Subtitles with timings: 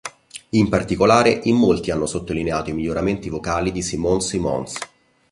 [0.49, 4.73] In particolare in molti hanno sottolineato i miglioramenti vocali di Simone Simons.